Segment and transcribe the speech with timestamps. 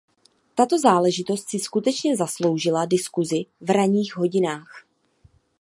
[0.55, 4.85] Tato záležitost si skutečně zasloužila diskusi v ranních hodinách.